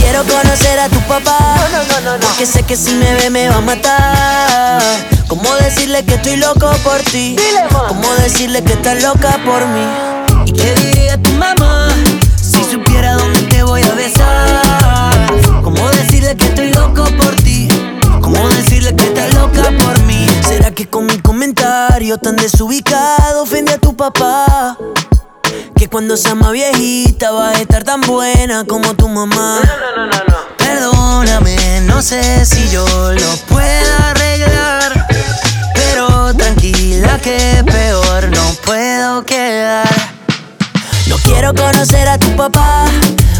Quiero 0.00 0.24
conocer 0.24 0.78
a 0.80 0.88
tu 0.88 1.00
papá. 1.02 1.38
No, 1.72 2.00
no, 2.00 2.18
no, 2.18 2.20
Porque 2.20 2.46
sé 2.46 2.62
que 2.62 2.76
si 2.76 2.94
me 2.94 3.14
ve 3.14 3.30
me 3.30 3.48
va 3.48 3.56
a 3.56 3.60
matar. 3.60 4.82
¿Cómo 5.28 5.54
decirle 5.56 6.04
que 6.04 6.14
estoy 6.14 6.36
loco 6.36 6.70
por 6.82 6.98
ti? 7.02 7.36
¿Cómo 7.88 8.14
decirle 8.14 8.62
que 8.64 8.72
estás 8.72 9.02
loca 9.02 9.38
por 9.44 9.64
mí? 9.66 9.86
¿Y 10.46 10.52
qué 10.52 10.74
diría 10.74 11.22
tu 11.22 11.30
mamá 11.32 11.88
si 12.36 12.64
supiera 12.64 13.14
dónde 13.14 13.42
te 13.42 13.62
voy 13.62 13.82
a 13.82 13.94
besar? 13.94 14.62
¿Cómo 15.62 15.88
decirle 15.90 16.34
que 16.36 16.46
estoy 16.46 16.72
loco 16.72 17.04
por 17.16 17.36
ti? 17.36 17.68
¿Cómo 18.20 18.48
decirle 18.48 18.94
que 18.96 19.04
estás 19.04 19.32
loca 19.34 19.70
por 19.84 20.00
mí? 20.00 20.26
¿Será 20.46 20.72
que 20.72 20.88
con 20.88 21.06
mi 21.06 21.18
comentario 21.20 22.18
tan 22.18 22.36
desubicado 22.36 23.42
ofende 23.42 23.74
a 23.74 23.78
tu 23.78 23.94
papá? 23.94 24.46
Cuando 25.90 26.16
sea 26.16 26.36
más 26.36 26.52
viejita 26.52 27.32
va 27.32 27.50
a 27.50 27.54
estar 27.54 27.82
tan 27.82 28.00
buena 28.02 28.64
como 28.64 28.94
tu 28.94 29.08
mamá. 29.08 29.58
Perdóname, 30.56 31.80
no 31.80 32.00
sé 32.00 32.46
si 32.46 32.68
yo 32.70 32.84
lo 32.86 33.36
pueda 33.48 34.10
arreglar. 34.10 35.08
Pero 35.74 36.32
tranquila 36.34 37.18
que 37.18 37.64
peor 37.66 38.28
no 38.28 38.54
puedo 38.64 39.24
quedar. 39.24 39.88
No 41.08 41.16
quiero 41.24 41.52
conocer 41.54 42.08
a 42.08 42.18
tu 42.18 42.36
papá, 42.36 42.84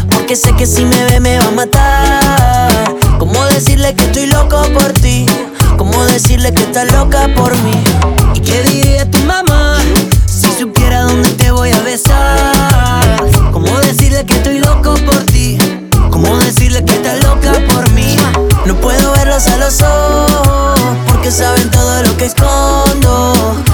porque 0.09 0.35
sé 0.35 0.53
que 0.53 0.67
si 0.67 0.83
me 0.83 1.05
ve 1.05 1.21
me 1.21 1.39
va 1.39 1.45
a 1.45 1.51
matar. 1.51 2.95
¿Cómo 3.17 3.45
decirle 3.45 3.95
que 3.95 4.03
estoy 4.03 4.25
loco 4.25 4.61
por 4.73 4.91
ti? 4.91 5.25
¿Cómo 5.77 6.03
decirle 6.03 6.53
que 6.53 6.63
estás 6.63 6.91
loca 6.91 7.29
por 7.33 7.55
mí? 7.59 7.81
¿Y 8.33 8.41
qué 8.41 8.61
diría 8.63 9.09
tu 9.09 9.19
mamá 9.19 9.70
voy 11.61 11.71
a 11.73 11.79
besar? 11.81 13.21
¿Cómo 13.53 13.69
decirle 13.81 14.25
que 14.25 14.33
estoy 14.33 14.57
loco 14.57 14.95
por 15.05 15.23
ti? 15.25 15.59
¿Cómo 16.09 16.35
decirle 16.37 16.83
que 16.83 16.93
estás 16.93 17.23
loca 17.23 17.53
por 17.69 17.87
mí? 17.91 18.15
No 18.65 18.73
puedo 18.77 19.11
verlos 19.11 19.45
a 19.45 19.57
los 19.57 19.79
ojos 19.79 20.79
porque 21.07 21.29
saben 21.29 21.69
todo 21.69 22.01
lo 22.01 22.17
que 22.17 22.25
escondo. 22.25 23.33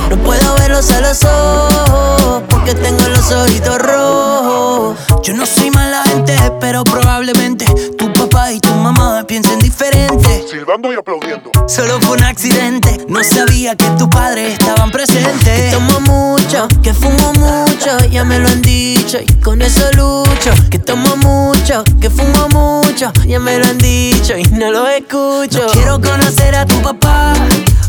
No 0.09 0.17
puedo 0.17 0.55
verlos 0.55 0.91
a 0.91 0.99
los 0.99 1.23
ojos 1.23 2.43
porque 2.49 2.73
tengo 2.73 3.07
los 3.07 3.31
ojitos 3.31 3.77
rojos. 3.79 4.97
Yo 5.23 5.33
no 5.33 5.45
soy 5.45 5.71
mala 5.71 6.03
gente, 6.03 6.35
pero 6.59 6.83
probablemente 6.83 7.65
tu 7.97 8.11
papá 8.11 8.51
y 8.51 8.59
tu 8.59 8.73
mamá 8.73 9.23
piensen 9.25 9.59
diferente. 9.59 10.45
Silbando 10.49 10.91
y 10.91 10.95
aplaudiendo. 10.97 11.51
Solo 11.67 11.99
fue 12.01 12.17
un 12.17 12.23
accidente, 12.23 13.05
no 13.07 13.23
sabía 13.23 13.75
que 13.75 13.85
tu 13.97 14.09
padre 14.09 14.53
estaban 14.53 14.91
presentes. 14.91 15.43
Que 15.43 15.71
tomo 15.71 15.99
mucho, 15.99 16.67
que 16.81 16.93
fumo 16.93 17.33
mucho, 17.33 17.66
ya 18.11 18.25
me 18.25 18.37
lo 18.39 18.49
han 18.49 18.61
dicho 18.61 19.17
y 19.25 19.33
con 19.35 19.61
eso 19.61 19.89
lucho. 19.93 20.51
Que 20.69 20.77
tomo 20.77 21.15
mucho, 21.17 21.83
que 22.01 22.09
fumo 22.09 22.49
mucho, 22.49 23.11
ya 23.25 23.39
me 23.39 23.57
lo 23.59 23.65
han 23.65 23.77
dicho 23.77 24.37
y 24.37 24.43
no 24.43 24.71
lo 24.71 24.87
escucho. 24.87 25.67
Quiero 25.71 26.01
conocer 26.01 26.55
a 26.55 26.65
tu 26.65 26.81
papá, 26.81 27.33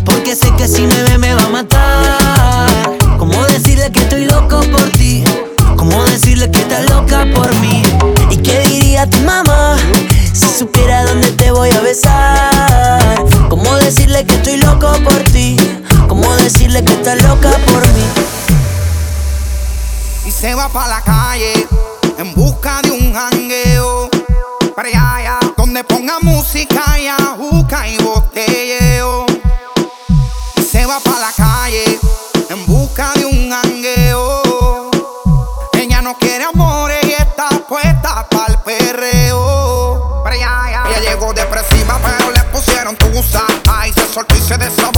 porque 0.05 0.37
sé 0.37 0.53
que 0.57 0.69
si 0.69 0.83
me 0.83 1.03
ve 1.03 1.19
me 1.19 1.35
va 1.35 1.43
a 1.43 1.49
matar. 1.49 2.69
¿Cómo 3.19 3.43
decirle 3.47 3.91
que 3.91 4.01
estoy 4.01 4.27
loco 4.27 4.61
por 4.71 4.89
ti? 4.91 5.25
¿Cómo 5.77 6.05
decirle 6.05 6.49
que 6.51 6.61
estás 6.61 6.89
loca 6.89 7.27
por 7.35 7.53
mí? 7.57 7.83
¿Y 8.31 8.37
qué 8.37 8.61
diría 8.69 9.09
tu 9.11 9.19
mamá 9.19 9.77
si 10.33 10.47
supiera 10.59 11.05
dónde 11.07 11.33
te 11.33 11.51
voy 11.51 11.71
a 11.71 11.81
besar? 11.81 13.25
¿Cómo 13.49 13.75
decirle 13.77 14.25
que 14.25 14.37
estoy 14.37 14.59
loco 14.59 14.93
por 15.03 15.23
ti? 15.33 15.57
¿Cómo 16.07 16.37
decirle 16.37 16.85
que 16.85 16.93
estás 16.93 17.21
loca 17.23 17.51
por 17.67 17.87
mí? 17.89 18.38
Se 20.39 20.55
va 20.55 20.68
pa' 20.68 20.86
la 20.86 21.01
calle 21.01 21.66
en 22.16 22.32
busca 22.32 22.80
de 22.82 22.93
un 22.93 23.12
jangueo. 23.12 24.09
Para 24.76 24.89
allá, 24.89 25.39
donde 25.57 25.82
ponga 25.82 26.20
música 26.20 26.97
y 26.97 27.09
ajuca 27.09 27.89
y 27.89 27.99
botelleo. 27.99 29.26
Se 30.70 30.86
va 30.86 31.01
pa' 31.01 31.18
la 31.18 31.32
calle 31.36 31.99
en 32.51 32.66
busca 32.66 33.12
de 33.14 33.26
un 33.26 33.51
jangueo. 33.51 34.91
Ella 35.72 36.03
no 36.03 36.16
quiere 36.16 36.45
amores 36.45 37.05
y 37.05 37.12
está 37.12 37.49
puesta 37.68 38.24
perreo. 38.64 40.22
Para 40.22 40.36
allá, 40.36 40.64
allá. 40.64 40.82
Ella 40.89 41.11
llegó 41.11 41.32
depresiva, 41.32 41.99
pero 42.01 42.30
le 42.30 42.43
pusieron 42.53 42.95
tusa. 42.97 43.45
Ay, 43.68 43.93
se 43.93 44.07
soltó 44.12 44.36
y 44.36 44.41
se 44.41 44.57
desabotonó 44.57 44.98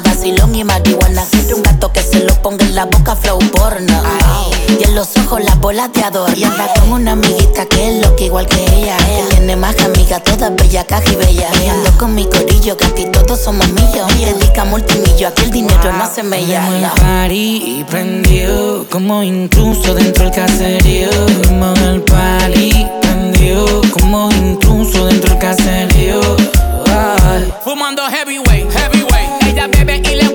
Más 0.00 0.24
y 0.24 0.64
marihuana. 0.64 1.22
Quiero 1.30 1.56
un 1.56 1.62
gato 1.62 1.92
que 1.92 2.02
se 2.02 2.24
lo 2.24 2.32
ponga 2.40 2.64
en 2.64 2.74
la 2.74 2.86
boca, 2.86 3.14
flow 3.14 3.38
porno. 3.50 4.02
Y 4.80 4.84
en 4.84 4.94
los 4.94 5.14
ojos 5.18 5.44
las 5.44 5.60
bolas 5.60 5.92
de 5.92 6.02
adorno. 6.02 6.34
Y 6.34 6.44
anda 6.44 6.72
con 6.80 6.92
una 6.92 7.12
amiguita 7.12 7.66
que 7.66 7.88
es 7.88 8.02
loca 8.02 8.22
igual 8.24 8.46
que 8.46 8.64
ella. 8.74 8.96
ella. 8.96 9.28
tiene 9.28 9.54
más 9.54 9.74
que 9.74 9.84
amiga, 9.84 10.18
toda 10.20 10.48
bella, 10.48 10.86
caja 10.86 11.12
y 11.12 11.16
bella. 11.16 11.46
Y 11.62 11.68
ando 11.68 11.90
con 11.98 12.14
mi 12.14 12.24
corillo, 12.24 12.74
que 12.78 12.86
aquí 12.86 13.04
todos 13.12 13.38
somos 13.38 13.68
millos. 13.68 14.10
Y 14.18 14.24
dedica 14.24 14.64
multimillo, 14.64 15.28
aquí 15.28 15.42
el 15.42 15.50
dinero 15.50 15.82
wow. 15.82 15.92
no 15.92 16.10
se 16.10 16.22
me 16.22 16.46
llama. 16.46 16.94
Party 16.94 17.80
y 17.80 17.84
prendió 17.84 18.86
como 18.88 19.22
intruso 19.22 19.94
dentro 19.94 20.24
del 20.24 20.32
caserío. 20.32 21.10
Fuimos 21.42 21.78
al 21.80 22.00
party, 22.00 22.86
prendió 23.02 23.82
como 23.92 24.30
intruso 24.30 25.04
dentro 25.04 25.34
del 25.34 25.38
caserío. 25.38 26.20
Fumando 27.62 28.02
heavyweight, 28.08 28.72
heavyweight. 28.72 29.11
baby 29.68 30.02
y 30.10 30.16
le 30.16 30.31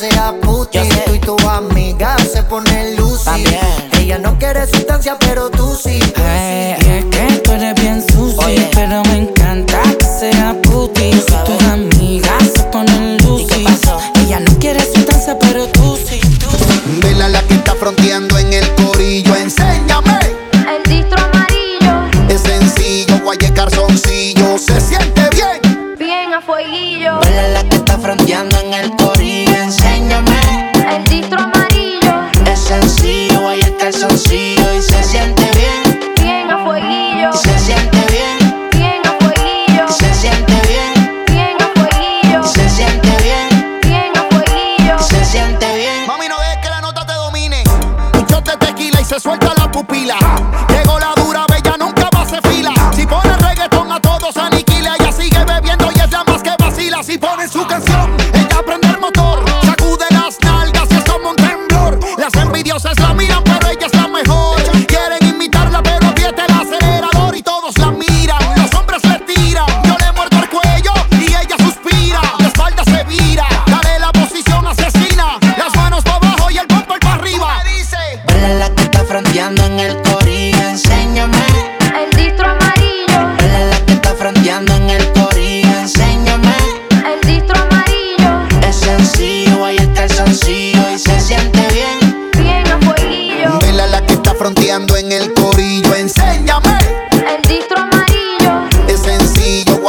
sea 0.00 0.34
puti. 0.40 0.78
Yo. 0.78 0.84
Tú 1.04 1.14
y 1.14 1.18
tu 1.18 1.36
amiga 1.48 2.16
se 2.18 2.42
pone 2.42 2.96
lucy. 2.96 3.44
Ella 3.98 4.18
no 4.18 4.38
quiere 4.38 4.66
sustancia, 4.66 5.16
pero 5.18 5.50
tú 5.50 5.76
sí. 5.76 6.00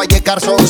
Valle 0.01 0.19
Carso 0.23 0.60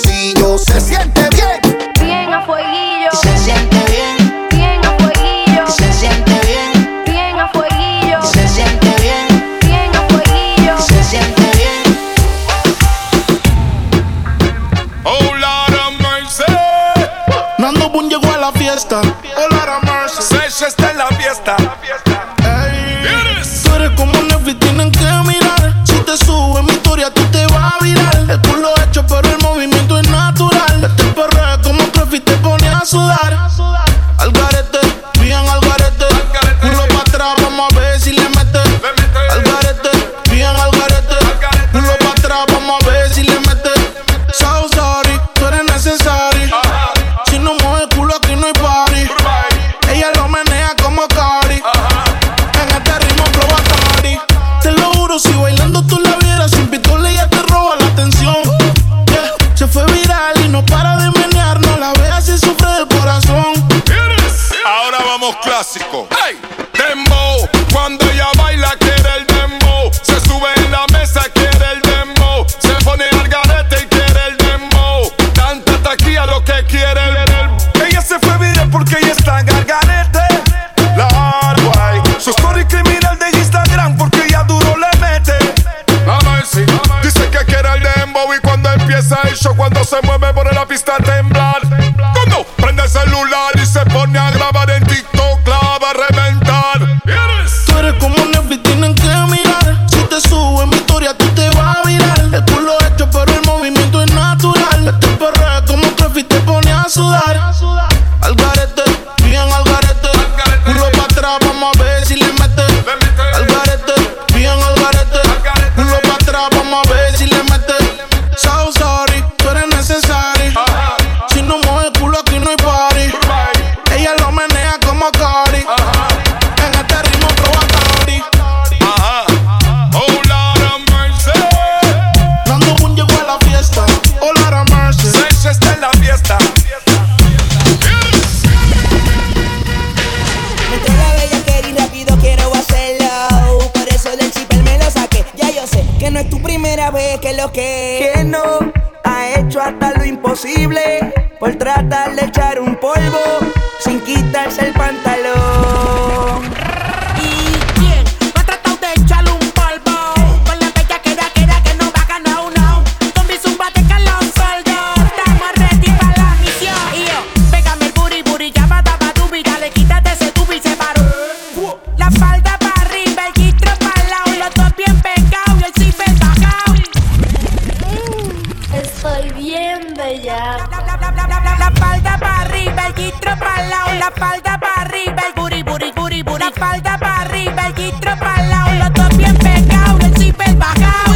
espalda 184.14 184.60
para 184.60 184.82
arriba, 184.82 185.24
el 185.28 185.34
booty, 185.34 185.64
booty, 185.64 186.24
booty, 186.24 186.46
espalda 186.46 186.98
para 186.98 187.22
arriba, 187.22 187.68
el 187.68 187.76
gistro 187.76 188.18
para 188.18 188.44
el 188.44 188.50
lado, 188.50 188.72
los 188.74 188.94
dos 188.94 189.18
bien 189.18 189.38
pegados, 189.38 190.04
el 190.04 190.18
zipper 190.18 190.56
bajado. 190.56 191.14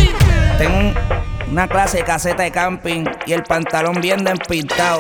Tengo 0.58 0.94
una 1.52 1.68
clase 1.68 1.98
de 1.98 2.04
caseta 2.04 2.44
de 2.44 2.52
camping 2.52 3.06
y 3.26 3.34
el 3.34 3.44
pantalón 3.44 4.00
bien 4.02 4.24
despintado. 4.24 4.98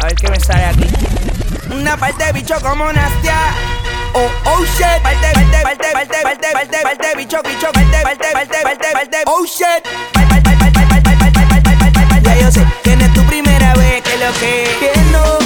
A 0.00 0.06
ver 0.06 0.14
qué 0.14 0.30
me 0.30 0.40
sale 0.40 0.64
aquí. 0.64 0.86
Una 1.70 1.96
parte 1.96 2.24
de 2.24 2.32
bicho 2.32 2.54
como 2.60 2.92
Nastia. 2.92 3.36
Oh, 4.14 4.28
oh 4.46 4.64
shit. 4.64 5.02
Parte, 5.02 5.32
parte, 5.32 5.62
parte, 5.62 5.88
parte, 5.92 6.16
parte, 6.22 6.48
parte, 6.52 6.78
parte, 6.82 7.16
bicho, 7.16 7.40
bicho, 7.44 7.70
parte, 7.72 8.02
parte, 8.02 8.26
parte, 8.32 8.58
parte, 8.62 8.86
parte, 8.92 9.18
oh 9.26 9.44
shit. 9.44 9.86
Ya 12.22 12.36
yo 12.36 12.50
sé 12.50 12.66
que 12.82 12.96
no 12.96 13.04
es 13.04 13.14
tu 13.14 13.22
primera 13.24 13.74
vez 13.74 14.02
que 14.02 14.16
lo 14.16 14.32
que. 14.40 14.76
Que 14.80 15.00
no 15.12 15.39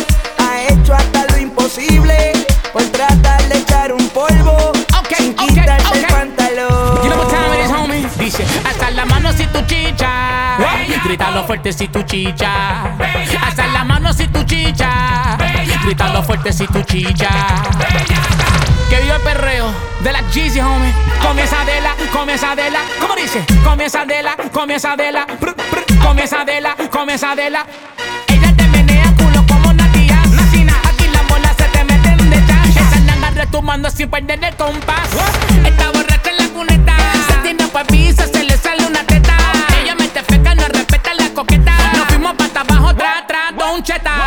imposible 1.77 2.33
por 2.73 2.83
tratar 2.85 3.43
de 3.49 3.59
echar 3.59 3.93
un 3.93 4.09
polvo 4.11 4.73
sin 5.17 5.35
quitarse 5.35 5.99
el 5.99 6.07
pantalón. 6.07 7.03
You 7.03 7.11
know 7.11 7.19
what 7.19 7.29
time 7.29 7.55
it 7.55 7.65
is, 7.65 7.71
homie? 7.71 8.07
Dice, 8.19 8.45
hasta 8.65 8.91
la 8.91 9.05
mano 9.05 9.33
si 9.33 9.47
tu 9.47 9.61
chicha. 9.67 10.57
Grítalo 11.05 11.45
fuerte 11.45 11.73
si 11.73 11.89
tu 11.89 12.03
chicha. 12.03 12.97
Hasta 13.43 13.67
la 13.69 13.85
mano 13.85 14.13
si 14.13 14.27
tu 14.29 14.43
chicha. 14.45 15.37
Grítalo 15.85 16.23
fuerte 16.23 16.53
si 16.53 16.67
tu 16.67 16.81
chicha. 16.83 17.29
Que 18.89 19.01
viva 19.01 19.17
el 19.17 19.23
perreo 19.23 19.73
de 20.01 20.13
la 20.13 20.23
Jeezy, 20.31 20.61
homie. 20.61 20.93
Comienza 21.23 21.65
de 21.65 21.81
la, 21.81 21.95
comienza 22.13 22.55
de 22.55 22.71
la. 22.71 22.81
¿Cómo 23.01 23.17
dice? 23.17 23.45
Comienza 23.65 24.05
de 24.05 24.23
la, 24.23 24.37
comienza 24.53 24.97
de 24.97 25.13
la. 25.13 25.27
Comienza 26.03 26.45
de 26.45 26.61
la, 26.61 26.77
comienza 26.91 27.35
de 27.35 27.51
la. 27.51 27.67
tomando 33.55 33.89
sin 33.89 34.11
perder 34.11 34.43
el 34.43 34.57
compás. 34.57 35.09
¿What? 35.15 35.65
Está 35.65 35.93
borracha 35.93 36.29
en 36.29 36.37
la 36.39 36.49
cuneta. 36.49 36.97
Se 37.29 37.35
tiene 37.45 37.69
papisa, 37.69 38.27
se 38.27 38.43
le 38.43 38.57
sale 38.57 38.85
una 38.85 39.05
teta. 39.05 39.37
Ella 39.81 39.95
me 39.95 40.09
te 40.09 40.25
feca, 40.25 40.57
no 40.57 40.67
respeta 40.67 41.15
la 41.15 41.29
coqueta. 41.33 41.73
Nos 41.93 42.07
fuimos 42.09 42.35
para 42.35 42.63
abajo, 42.63 42.97
tra, 42.97 43.25
tra, 43.29 43.53
don 43.57 43.81
cheta. 43.81 44.24